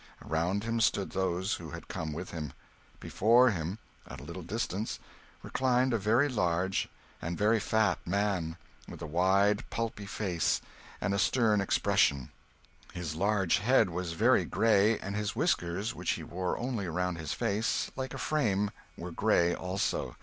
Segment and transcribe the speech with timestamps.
[0.25, 2.53] Around him stood those who had come with him.
[2.99, 3.77] Before him,
[4.07, 4.97] at a little distance,
[5.43, 6.89] reclined a very large
[7.21, 10.59] and very fat man, with a wide, pulpy face,
[10.99, 12.31] and a stern expression.
[12.93, 17.33] His large head was very grey; and his whiskers, which he wore only around his
[17.33, 20.15] face, like a frame, were grey also.